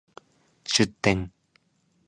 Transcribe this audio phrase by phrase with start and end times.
[0.63, 1.29] 出店